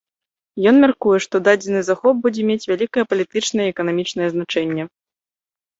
Ён 0.71 0.75
мяркуе, 0.83 1.19
што 1.25 1.35
дадзены 1.47 1.81
захоп 1.89 2.15
будзе 2.23 2.41
мець 2.49 2.67
вялікае 2.73 3.03
палітычнае 3.13 3.65
і 3.69 3.73
эканамічнае 3.77 4.27
значэнне. 4.35 4.83